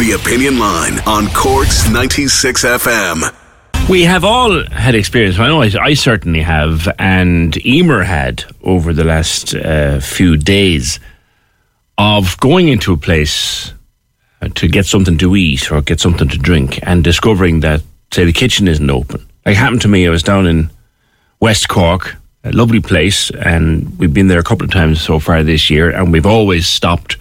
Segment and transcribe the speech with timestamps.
[0.00, 3.88] The Opinion Line on Corks 96 FM.
[3.90, 5.38] We have all had experience.
[5.38, 11.00] I know I, I certainly have, and Emer had over the last uh, few days
[11.98, 13.74] of going into a place
[14.40, 18.24] uh, to get something to eat or get something to drink and discovering that, say,
[18.24, 19.28] the kitchen isn't open.
[19.44, 20.70] Like happened to me, I was down in
[21.40, 25.42] West Cork, a lovely place, and we've been there a couple of times so far
[25.42, 27.18] this year, and we've always stopped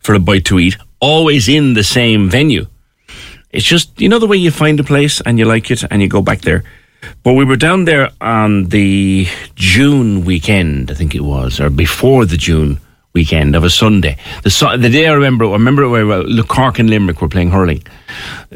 [0.00, 2.66] for a bite to eat, always in the same venue.
[3.50, 6.02] It's just, you know, the way you find a place and you like it and
[6.02, 6.64] you go back there.
[7.22, 12.26] But we were down there on the June weekend, I think it was, or before
[12.26, 12.80] the June
[13.14, 14.16] weekend of a Sunday.
[14.42, 17.82] The, the day I remember, I remember where Cork and Limerick were playing hurling.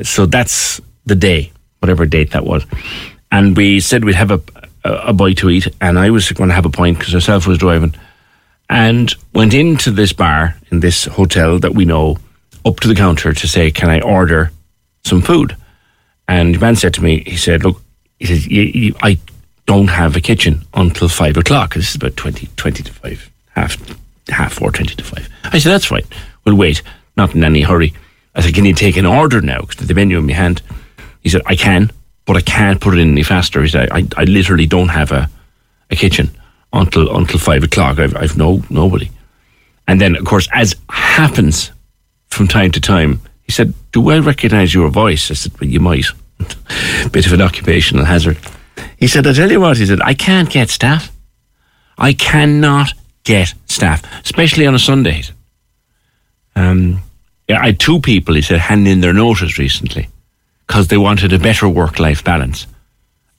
[0.03, 2.67] So that's the day, whatever date that was.
[3.31, 4.43] And we said we'd have a,
[4.85, 7.47] a, a bite to eat, and I was going to have a pint because herself
[7.47, 7.95] was driving,
[8.69, 12.19] and went into this bar in this hotel that we know
[12.65, 14.51] up to the counter to say, "Can I order
[15.05, 15.57] some food?"
[16.29, 17.83] And the man said to me, he said, "Look,
[18.19, 18.35] he
[18.87, 19.19] you, I
[19.67, 21.75] don't have a kitchen until five o'clock.
[21.75, 23.77] This is about 20, 20 to five, half
[24.29, 25.29] half four, 20 to five.
[25.45, 26.05] I said, that's fine.
[26.45, 26.83] We'll wait.
[27.17, 27.93] Not in any hurry.
[28.35, 29.61] I said, can you take an order now?
[29.61, 30.63] Because the menu in my hand.
[31.21, 31.91] He said, I can,
[32.25, 33.63] but I can't put it in any faster.
[33.63, 35.31] He said, I, I literally don't have a,
[35.91, 36.31] a kitchen
[36.73, 37.99] until until five o'clock.
[37.99, 39.11] I've, I've no nobody.
[39.87, 41.71] And then, of course, as happens
[42.33, 45.31] from time to time, he said, do I recognize your voice?
[45.31, 46.07] I said, well, you might.
[47.13, 48.39] Bit of an occupational hazard.
[48.97, 51.13] He said, I tell you what, he said, I can't get staff.
[51.99, 52.95] I cannot
[53.25, 55.23] get staff, especially on a Sunday.
[56.57, 57.01] Um,
[57.49, 60.09] yeah, I had two people, he said, hand in their notice recently
[60.67, 62.67] because they wanted a better work life balance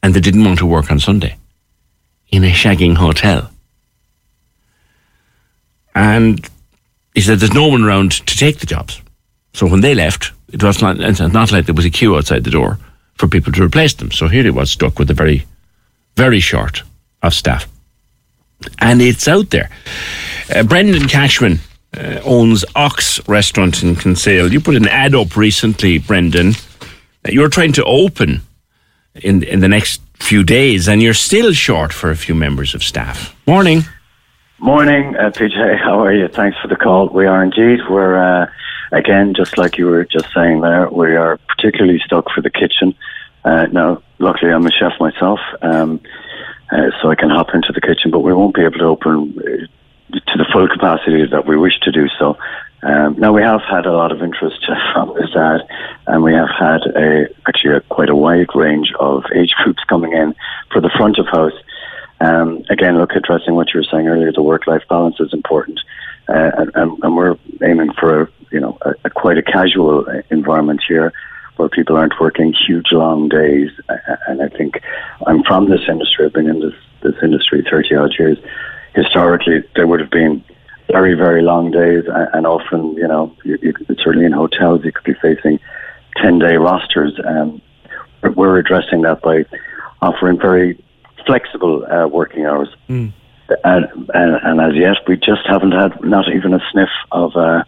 [0.03, 1.35] and they didn't want to work on Sunday
[2.29, 3.49] in a shagging hotel.
[5.95, 6.47] And
[7.13, 9.01] he said, there's no one around to take the jobs.
[9.53, 12.43] So when they left, it was not, it's not like there was a queue outside
[12.43, 12.79] the door
[13.15, 14.11] for people to replace them.
[14.11, 15.45] So here he was stuck with a very,
[16.15, 16.83] very short
[17.21, 17.67] of staff
[18.79, 19.69] and it's out there.
[20.53, 21.59] Uh, Brendan Cashman
[21.95, 24.51] uh, owns Ox Restaurant in Kinsale.
[24.51, 26.53] You put an ad up recently, Brendan.
[27.27, 28.41] You're trying to open
[29.15, 32.83] in in the next few days, and you're still short for a few members of
[32.83, 33.35] staff.
[33.47, 33.83] Morning.
[34.63, 35.77] Morning, uh, PJ.
[35.77, 36.29] How are you?
[36.29, 37.09] Thanks for the call.
[37.09, 37.81] We are indeed.
[37.89, 38.49] We're uh,
[38.93, 40.89] again, just like you were just saying there.
[40.89, 42.95] We are particularly stuck for the kitchen.
[43.43, 45.41] Uh, now, luckily, I'm a chef myself.
[45.61, 45.99] Um,
[46.71, 49.37] uh, so I can hop into the kitchen, but we won't be able to open
[49.37, 52.37] uh, to the full capacity that we wish to do so.
[52.83, 55.59] Um, now we have had a lot of interest from this ad,
[56.07, 60.13] and we have had a actually a, quite a wide range of age groups coming
[60.13, 60.33] in
[60.71, 61.51] for the front of house.
[62.23, 65.81] Um, again, look, addressing what you were saying earlier, the work-life balance is important,
[66.29, 71.11] uh, and, and, we're aiming for you know a, a quite a casual environment here
[71.57, 73.71] where people aren't working huge long days.
[74.27, 74.81] And I think
[75.27, 76.25] I'm from this industry.
[76.25, 78.37] I've been in this this industry 30 odd years.
[78.95, 80.41] Historically, there would have been
[80.87, 85.03] very very long days, and often you know, you, you, certainly in hotels, you could
[85.03, 85.59] be facing
[86.21, 87.19] 10 day rosters.
[87.25, 87.61] Um,
[88.37, 89.43] we're addressing that by
[90.01, 90.81] offering very
[91.25, 92.69] flexible uh, working hours.
[92.89, 93.13] Mm.
[93.63, 97.63] And, and, and, as yet, we just haven't had not even a sniff of uh,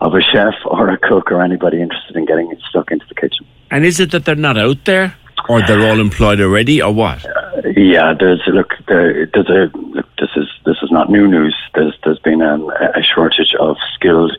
[0.00, 3.46] of a chef or a cook or anybody interested in getting stuck into the kitchen.
[3.70, 5.16] And is it that they're not out there,
[5.48, 7.24] or they're all employed already, or what?
[7.24, 11.56] Uh, yeah, there's look, there, there's a look, this is this is not new news.
[11.74, 14.36] There's there's been um, a shortage of skilled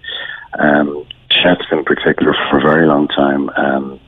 [0.60, 3.50] um, chefs in particular for a very long time.
[3.52, 4.00] Um,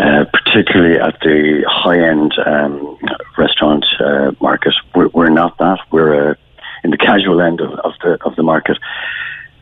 [0.00, 2.96] uh, particularly at the high end um,
[3.44, 5.78] restaurant uh, market, we're, we're, not that.
[5.90, 6.36] We're a
[6.84, 8.78] in the casual end of, of the of the market.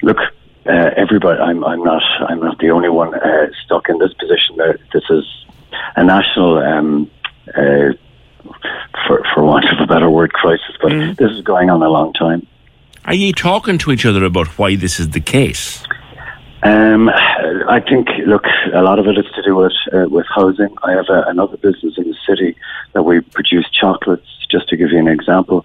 [0.03, 0.19] Look,
[0.67, 4.51] uh, everybody, I'm I'm not I'm not the only one uh, stuck in this position.
[4.93, 5.25] this is
[5.97, 6.59] a national.
[6.59, 7.11] Um,
[7.57, 7.93] uh,
[9.07, 10.75] for, for want of a better word, crisis.
[10.81, 11.17] But mm.
[11.17, 12.47] this is going on a long time.
[13.05, 15.83] Are you talking to each other about why this is the case?
[16.63, 18.45] Um, I think, look,
[18.75, 20.75] a lot of it is to do with uh, with housing.
[20.83, 22.57] I have a, another business in the city
[22.95, 24.27] that we produce chocolates.
[24.51, 25.65] Just to give you an example,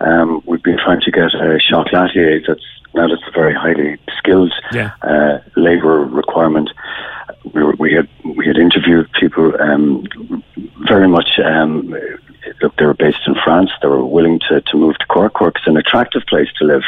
[0.00, 4.52] um, we've been trying to get a chocolatier that's now that's a very highly skilled
[4.72, 4.92] yeah.
[5.02, 6.70] uh, labour requirement.
[7.54, 10.04] We, were, we had we had interviewed people um,
[10.88, 11.94] very much um,
[12.60, 13.70] look, they were based in France.
[13.80, 15.34] They were willing to, to move to Cork.
[15.34, 16.82] Cork's an attractive place to live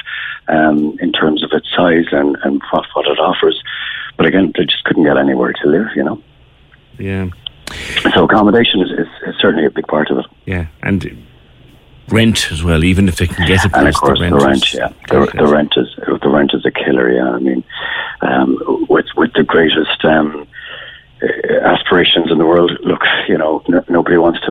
[0.48, 3.62] um, in terms of its size and, and what, what it offers.
[4.16, 6.22] But again, they just couldn't get anywhere to live, you know?
[6.98, 7.28] Yeah.
[8.14, 10.26] So accommodation is, is, is certainly a big part of it.
[10.46, 10.66] Yeah.
[10.82, 11.24] And
[12.08, 13.80] rent as well, even if they can get a place.
[13.80, 15.88] And of course, the rent, the rent is, yeah, the, the, rent is
[16.22, 17.10] the rent is a killer.
[17.10, 17.64] Yeah, I mean,
[18.20, 20.46] um, with with the greatest um,
[21.62, 24.50] aspirations in the world, look, you know, n- nobody wants to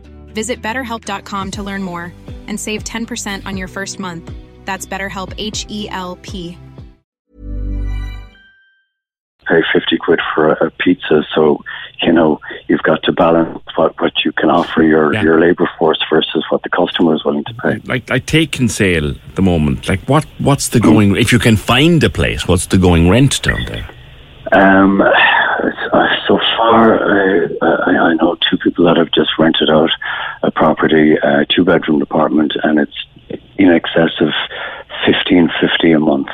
[0.33, 2.13] Visit betterhelp.com to learn more
[2.47, 4.31] and save 10% on your first month.
[4.65, 6.57] That's BetterHelp H E L P.
[9.47, 11.63] Pay 50 quid for a, a, pizza, so
[12.03, 15.23] you know you've got to balance what, what you can offer your, yeah.
[15.23, 17.79] your labour force versus what the customer is willing to pay.
[17.85, 19.89] Like, like take Kinsale at the moment.
[19.89, 21.15] Like, what what's the going?
[21.17, 23.89] if you can find a place, what's the going rent down there?
[24.51, 25.01] Um,
[26.27, 29.89] so far, uh, I, I, know two people that have just rented out
[30.43, 33.05] a property, a two bedroom apartment, and it's
[33.57, 34.29] in excess of
[35.05, 36.27] fifteen fifty a month.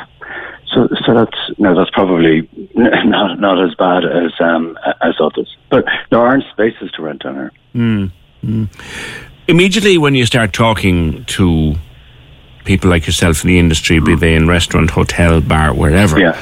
[0.74, 5.56] So, so that's no, that's probably not not as bad as um, as others.
[5.69, 7.51] But there aren't spaces to rent on here.
[7.75, 8.12] Mm,
[8.44, 8.69] mm.
[9.47, 11.75] Immediately, when you start talking to
[12.65, 16.19] people like yourself in the industry, be they in restaurant, hotel, bar, wherever.
[16.19, 16.38] Yeah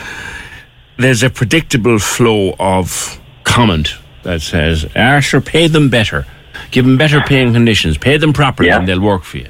[0.97, 6.25] there's a predictable flow of comment that says, ah, sure, pay them better.
[6.71, 7.97] Give them better paying conditions.
[7.97, 8.79] Pay them properly yeah.
[8.79, 9.47] and they'll work for you.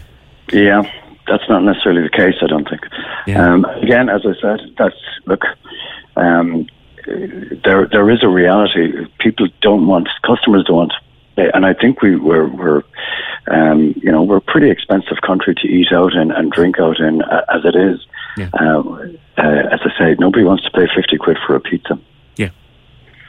[0.51, 0.83] Yeah,
[1.27, 2.81] that's not necessarily the case, I don't think.
[3.25, 3.53] Yeah.
[3.53, 5.43] Um, again, as I said, that's, look,
[6.15, 6.67] um,
[7.05, 9.05] there there is a reality.
[9.19, 10.93] People don't want, customers don't want
[11.37, 12.83] and I think we were, we're,
[13.47, 16.99] um, you know, we're a pretty expensive country to eat out in and drink out
[16.99, 18.05] in uh, as it is.
[18.37, 18.49] Yeah.
[18.53, 18.81] Uh,
[19.37, 21.99] uh, as I say, nobody wants to pay 50 quid for a pizza.
[22.37, 22.49] Yeah.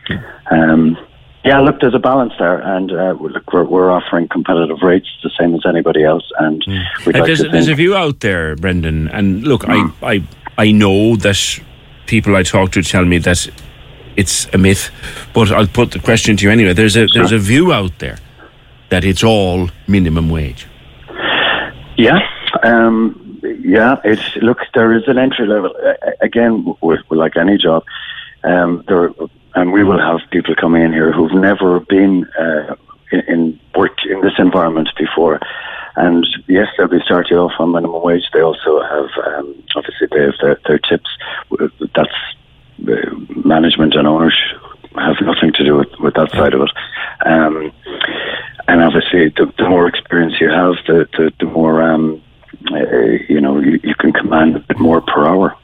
[0.08, 0.23] yeah.
[0.50, 0.96] Um,
[1.44, 5.30] yeah, look, there's a balance there, and uh, look, we're, we're offering competitive rates, the
[5.38, 6.85] same as anybody else, and mm.
[7.06, 9.92] like there's, there's a view out there, Brendan, and look, mm.
[10.02, 10.23] I, I,
[10.58, 11.61] I know that
[12.06, 13.49] people I talk to tell me that
[14.16, 14.90] it's a myth,
[15.35, 16.73] but I'll put the question to you anyway.
[16.73, 18.18] There's a there's a view out there
[18.90, 20.66] that it's all minimum wage.
[21.97, 22.21] Yeah,
[22.62, 23.97] um, yeah.
[24.05, 25.73] It's look, there is an entry level.
[25.83, 27.85] Uh, again, with, with like any job,
[28.45, 29.11] um, there
[29.55, 32.76] and we will have people coming in here who've never been uh,
[33.11, 35.40] in, in worked in this environment before.
[35.97, 38.25] And yes, they'll be starting off on minimum wage.
[38.35, 41.09] They also have, um, obviously, they have their, their tips.
[41.95, 42.12] That's
[42.78, 44.37] management and owners
[44.97, 46.71] have nothing to do with, with that side of it.
[47.26, 47.73] Um,
[48.97, 52.23] and obviously, the, the, more experience you have, the the, the more um,
[52.71, 52.76] uh,
[53.29, 55.57] you know you, you, can command a bit more per hour.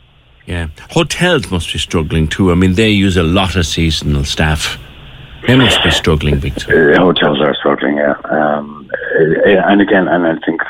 [0.46, 0.68] Yeah.
[0.90, 2.50] Hotels must be struggling too.
[2.50, 4.78] I mean, they use a lot of seasonal staff.
[5.46, 6.94] They must be struggling big time.
[6.94, 8.14] Uh, hotels are struggling, yeah.
[8.24, 10.60] Um, uh, and again, and I think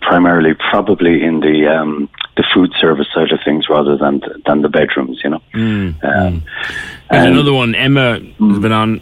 [0.00, 4.68] primarily probably in the um, the food service side of things rather than than the
[4.68, 5.42] bedrooms, you know.
[5.54, 6.44] Mm, Um, And
[7.10, 9.00] and- another one, Emma has been on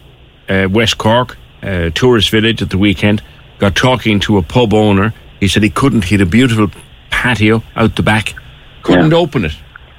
[0.48, 3.22] uh, West Cork, uh, tourist village at the weekend,
[3.58, 5.12] got talking to a pub owner.
[5.40, 6.70] He said he couldn't, he had a beautiful
[7.10, 8.34] patio out the back,
[8.82, 9.16] couldn't Yeah.
[9.18, 9.56] open it.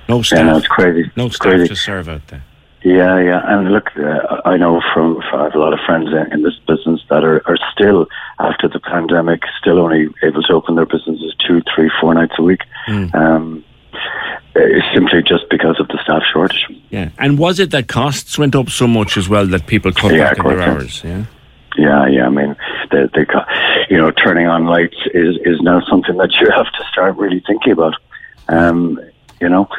[0.08, 0.40] No staff.
[0.40, 1.12] Yeah, no, it's crazy.
[1.16, 1.68] No It's staff crazy.
[1.68, 2.44] to serve out there.
[2.82, 6.32] Yeah, yeah, and look, uh, I know from, I have a lot of friends in,
[6.32, 8.08] in this business that are, are still
[8.40, 12.42] after the pandemic, still only able to open their businesses two, three, four nights a
[12.42, 12.62] week.
[13.14, 13.66] Um,
[14.56, 16.66] it's simply just because of the staff shortage.
[16.90, 17.10] Yeah.
[17.18, 20.30] And was it that costs went up so much as well that people cut Yeah,
[20.34, 21.02] back on their hours?
[21.04, 21.26] Yeah.
[21.80, 22.26] Yeah, yeah.
[22.26, 22.56] I mean,
[22.92, 23.26] the the
[23.90, 27.42] you know turning on lights is is now something that you have to start really
[27.48, 27.96] thinking about.
[28.50, 29.00] Um,
[29.40, 29.70] you know,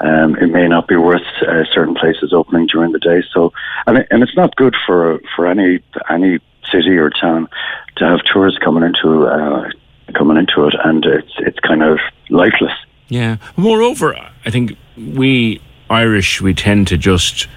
[0.00, 3.22] um, it may not be worth uh, certain places opening during the day.
[3.32, 3.52] So,
[3.86, 6.38] and it, and it's not good for for any any
[6.70, 7.48] city or town
[7.96, 9.68] to have tourists coming into uh,
[10.14, 11.98] coming into it, and it's it's kind of
[12.30, 12.76] lifeless.
[13.08, 13.38] Yeah.
[13.56, 15.60] Moreover, I think we
[15.90, 17.48] Irish we tend to just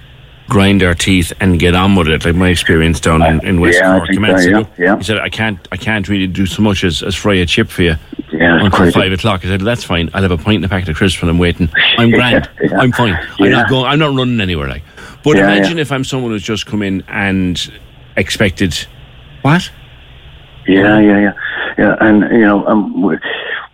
[0.48, 2.24] grind our teeth and get on with it.
[2.24, 4.12] Like my experience down in, in West Yeah, Cork.
[4.12, 4.96] so, yeah, yeah.
[4.98, 7.68] He said, "I can't, I can't really do so much as, as fry a chip
[7.68, 7.96] for you
[8.32, 10.10] Yeah, until five o'clock." I said, "That's fine.
[10.14, 11.68] I'll have a pint and a packet of crisps when I'm waiting.
[11.98, 12.48] I'm grand.
[12.60, 12.78] Yeah.
[12.78, 13.14] I'm fine.
[13.38, 13.86] I'm not going.
[13.86, 14.82] I'm not running anywhere." Like,
[15.24, 17.70] but imagine if I'm someone who's just come in and
[18.16, 18.74] expected
[19.42, 19.70] what?
[20.66, 21.32] Yeah, yeah, yeah,
[21.78, 21.96] yeah.
[22.00, 23.18] And you know, um,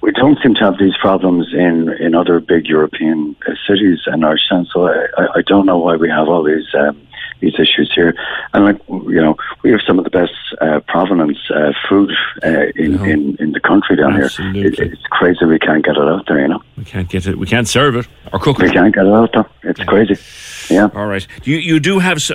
[0.00, 4.24] we, don't seem to have these problems in in other big European uh, cities in
[4.24, 4.68] our sense.
[4.72, 7.00] So I, I, don't know why we have all these um,
[7.40, 8.14] these issues here.
[8.52, 12.10] And like you know, we have some of the best uh, provenance uh, food
[12.44, 13.04] uh, in, No.
[13.04, 14.24] in in the country down here.
[14.24, 14.86] Absolutely.
[14.86, 16.40] It, it's crazy we can't get it out there.
[16.40, 17.38] You know, We can't get it.
[17.38, 18.68] We can't serve it or cook we it.
[18.68, 19.46] We can't get it out there.
[19.62, 20.16] It's crazy.
[20.72, 20.88] Yeah.
[20.94, 21.26] All right.
[21.44, 22.32] You you do have s-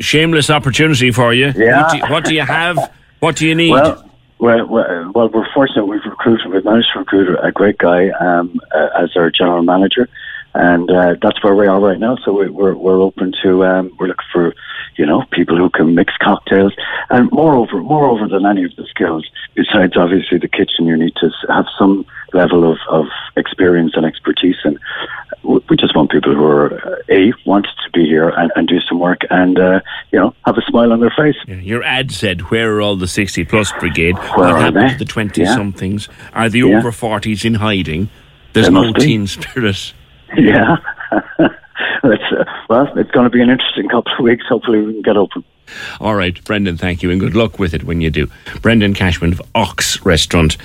[0.00, 1.52] shameless opportunity for you.
[1.56, 1.82] Yeah.
[1.82, 2.78] What do, what do you have?
[3.20, 3.70] What do you need?
[3.70, 4.11] Well,
[4.42, 4.66] well,
[5.14, 5.86] well, we're fortunate.
[5.86, 10.08] We've recruited, we've managed to recruit a great guy um, uh, as our general manager,
[10.52, 12.16] and uh, that's where we are right now.
[12.24, 14.52] So we, we're we're open to um, we're looking for
[14.96, 16.74] you know people who can mix cocktails,
[17.08, 21.30] and moreover, moreover than any of the skills, besides obviously the kitchen, you need to
[21.48, 23.06] have some level of, of
[23.36, 24.76] experience and expertise and
[25.44, 28.80] we just want people who are uh, a want to be here and, and do
[28.88, 29.80] some work and uh,
[30.12, 32.96] you know have a smile on their face Yeah, Your ad said, "Where are all
[32.96, 34.16] the sixty plus brigade?
[34.16, 34.92] Where what are happened they?
[34.92, 35.54] to the twenty Yeah.
[35.54, 36.08] somethings?
[36.32, 36.78] Are the Yeah.
[36.78, 38.08] over forties in hiding?
[38.52, 39.92] There's no teen spirit."
[40.36, 40.76] Yeah.
[42.02, 44.44] That's, uh, well, it's going to be an interesting couple of weeks.
[44.48, 45.44] Hopefully, we can get open.
[46.00, 48.28] All right, Brendan, thank you, and good luck with it when you do.
[48.60, 50.56] Brendan Cashman of Ox Restaurant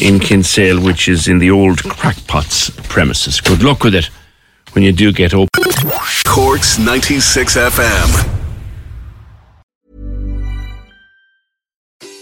[0.00, 3.40] in Kinsale, which is in the old Crackpots premises.
[3.40, 4.10] Good luck with it
[4.72, 5.48] when you do get open.
[6.24, 8.37] Corks 96 FM.